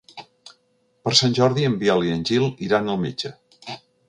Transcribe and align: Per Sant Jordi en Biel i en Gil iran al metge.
Per 1.07 1.13
Sant 1.19 1.37
Jordi 1.41 1.67
en 1.69 1.75
Biel 1.85 2.03
i 2.09 2.15
en 2.17 2.25
Gil 2.31 2.49
iran 2.69 2.93
al 2.97 3.03
metge. 3.05 3.37